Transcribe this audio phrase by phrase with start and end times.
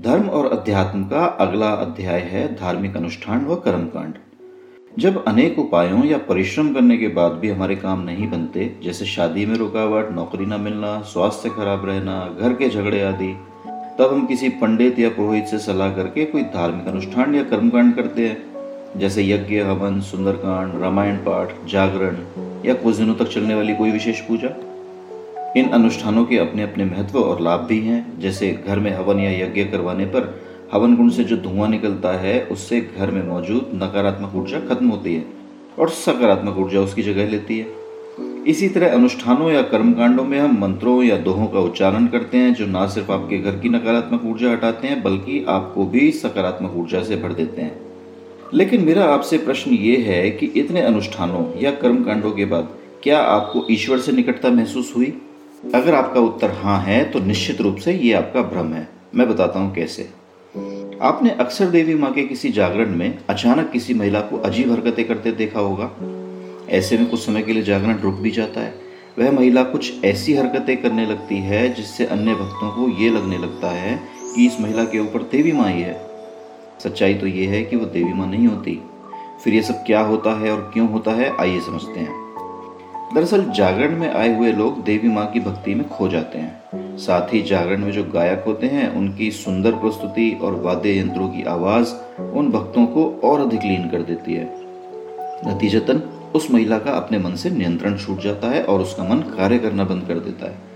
[0.00, 4.14] धर्म और अध्यात्म का अगला अध्याय है धार्मिक अनुष्ठान व कर्मकांड।
[4.98, 9.46] जब अनेक उपायों या परिश्रम करने के बाद भी हमारे काम नहीं बनते, जैसे शादी
[9.46, 13.36] में रुकावट, नौकरी न मिलना, स्वास्थ्य खराब रहना, घर के झगड़े आदि,
[13.98, 18.28] तब हम किसी पंडित या पुरोहित से सलाह करके कोई धार्मिक अनुष्ठान या कर्मकांड करते
[18.28, 18.42] हैं,
[18.96, 22.16] जैसे यज्ञ, हवन, सुंदरकांड, रामायण पाठ, जागरण
[22.64, 24.48] या कुछ दिनों तक चलने वाली कोई विशेष पूजा।
[25.56, 29.30] इन अनुष्ठानों के अपने अपने महत्व और लाभ भी हैं। जैसे घर में हवन या
[29.30, 30.40] यज्ञ करवाने पर
[30.72, 35.14] हवन कुंड से जो धुआँ निकलता है, उससे घर में मौजूद नकारात्मक ऊर्जा खत्म होती
[35.14, 35.24] है
[35.78, 37.66] और सकारात्मक ऊर्जा उसकी जगह लेती है।
[38.46, 42.66] इसी तरह अनुष्ठानों या कर्मकांडों में हम मंत्रों या दोहों का उच्चारण करते हैं, जो
[42.66, 47.16] ना सिर्फ़ आपके घर की नकारात्मक ऊर्जा हटाते हैं, बल्कि आपको भी सकारात्मक ऊर्जा से
[47.16, 47.80] भर देते हैं।
[48.54, 52.68] लेकिन मेरा आपसे प्रश्न ये है कि इतने अनुष्ठानों या कर्मकांडों के बाद
[53.02, 55.22] क्या आपको ईश्वर से निकटता महसूस हुई?
[55.64, 59.58] अगर आपका उत्तर हाँ है तो निश्चित रूप से ये आपका भ्रम है। मैं बताता
[59.58, 60.02] हूँ कैसे।
[61.02, 65.32] आपने अक्सर देवी माँ के किसी जागरण में अचानक किसी महिला को अजीब हरकतें करते
[65.32, 65.90] देखा होगा।
[66.68, 68.74] ऐसे में कुछ समय के लिए जागरण रुक भी जाता है।
[69.18, 73.70] वह महिला कुछ ऐसी हरकतें करने लगती है, जिससे अन्य भक्तों को ये लगने लगता
[73.70, 73.96] है
[74.34, 76.00] कि इस महिला के ऊपर देवी माँ ही है।
[76.84, 78.80] सच्चाई तो ये है कि वो देवी माँ नहीं होती।
[79.44, 82.29] फिर ये सब क्या होता है और क्यों होता है, आइए समझते हैं।
[83.14, 87.32] दरअसल जागरण में आए हुए लोग देवी माँ की भक्ति में खो जाते हैं। साथ
[87.34, 91.92] ही जागरण में जो गायक होते हैं, उनकी सुंदर प्रस्तुति और वाद्य यंत्रों की आवाज़
[92.22, 94.44] उन भक्तों को और अधिक लीन कर देती है।
[95.46, 96.02] नतीजतन,
[96.34, 99.84] उस महिला का अपने मन से नियंत्रण छूट जाता है और उसका मन कार्य करना
[99.84, 100.68] बंद कर देता है।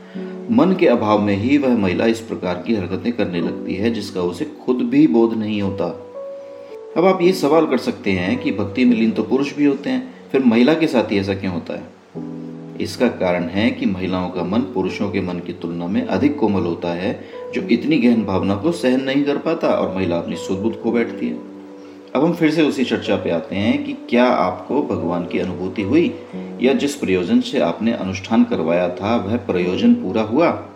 [0.50, 4.20] मन के अभाव में ही वह महिला इस प्रकार की हरकतें करने लगती है, जिसका
[4.20, 5.84] उसे खुद भी बोध नहीं होता।
[6.96, 9.90] अब आप ये सवाल कर सकते हैं कि भक्ति में लीन तो पुरुष भी होते
[9.90, 12.03] हैं, फिर महिला के साथ ही ऐसा क्यों होता है?
[12.80, 16.62] इसका कारण है कि महिलाओं का मन पुरुषों के मन की तुलना में अधिक कोमल
[16.62, 20.76] होता है, जो इतनी गहन भावना को सहन नहीं कर पाता और महिला अपनी सुदबुद्ध
[20.76, 21.54] खो बैठती है।
[22.14, 25.82] अब हम फिर से उसी चर्चा पे आते हैं कि क्या आपको भगवान की अनुभूति
[25.82, 26.14] हुई,
[26.62, 30.68] या जिस प्रयोजन से आपने अनुष्ठान करवाया था, वह प्रयोजन पूरा हुआ?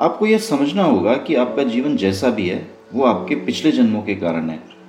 [0.00, 4.14] आपको यह समझना होगा कि आपका जीवन जैसा भी है, वो आपके पिछले जन्मों के
[4.14, 4.79] कारण है।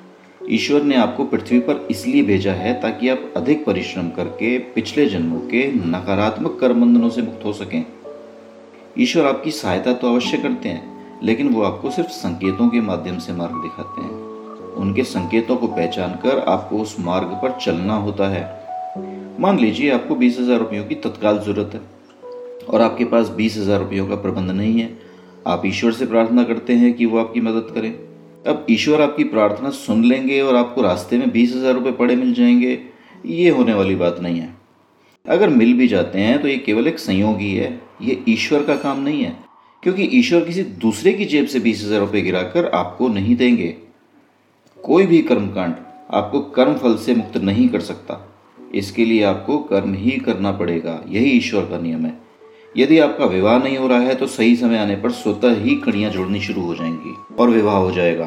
[0.51, 5.39] ईश्वर ने आपको पृथ्वी पर इसलिए भेजा है ताकि आप अधिक परिश्रम करके पिछले जन्मों
[5.49, 7.83] के नकारात्मक कर्मबंधनों से मुक्त हो सकें।
[8.99, 13.33] ईश्वर आपकी सहायता तो अवश्य करते हैं, लेकिन वो आपको सिर्फ़ संकेतों के माध्यम से
[13.33, 18.43] मार्ग दिखाते हैं। उनके संकेतों को पहचान कर आपको उस मार्ग पर चलना होता है।
[19.39, 21.81] मान लीजिए आपको बीस हज़ार रुपयों की तत्काल ज़रूरत है,
[22.69, 24.89] और आपके पास बीस हज़ार रुपयों का प्रबंध नहीं है।
[25.47, 27.93] आप ईश्वर से प्रार्थना करते हैं कि वो आपकी मदद करें।
[28.45, 32.33] अब ईश्वर आपकी प्रार्थना सुन लेंगे और आपको रास्ते में बीस हज़ार रुपये पड़े मिल
[32.33, 32.79] जाएँगे।
[33.27, 34.49] ये होने वाली बात नहीं है।
[35.25, 38.75] अगर मिल भी जाते हैं तो ये केवल एक संयोग ही। है ये ईश्वर का
[38.75, 39.35] काम नहीं है,
[39.83, 43.75] क्योंकि ईश्वर किसी दूसरे की जेब से बीस हज़ार रुपये गिराकर आपको नहीं देंगे।
[44.79, 45.75] कोई भी कर्मकांड
[46.11, 48.19] आपको कर्म फल से मुक्त नहीं कर सकता।
[48.75, 52.17] इसके लिए आपको कर्म ही करना पड़ेगा। यही ईश्वर का नियम है।
[52.77, 56.11] यदि आपका विवाह नहीं हो रहा है तो सही समय आने पर स्वतः ही कड़ियाँ
[56.11, 58.25] जोड़नी शुरू हो जाएँगी और विवाह हो जाएगा।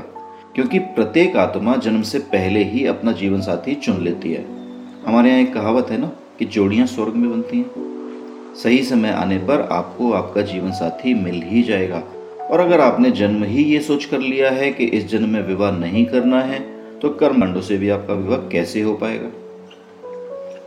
[0.54, 4.44] क्योंकि प्रत्येक आत्मा जन्म से पहले ही अपना जीवन साथी चुन लेती है।
[5.06, 9.38] हमारे यहाँ एक कहावत है ना कि जोड़ियाँ स्वर्ग में बनती हैं। सही समय आने
[9.38, 12.02] पर आपको आपका जीवन साथी मिल ही जाएगा।
[12.50, 15.70] और अगर आपने जन्म ही ये सोच कर लिया है कि इस जन्म में विवाह
[15.70, 16.60] नहीं करना है
[17.00, 19.30] तो कर्मंडों से भी आपका विवाह कैसे हो पाएगा?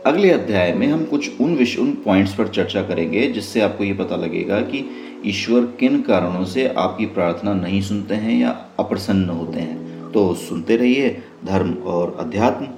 [0.08, 3.92] अगले अध्याय में हम कुछ उन विषय उन पॉइंट्स पर चर्चा करेंगे, जिससे आपको ये
[3.92, 4.90] पता लगेगा कि
[5.26, 10.76] ईश्वर किन कारणों से आपकी प्रार्थना नहीं सुनते हैं या अप्रसन्न होते हैं। तो सुनते
[10.76, 12.68] रहिए धर्म और अध्यात्म।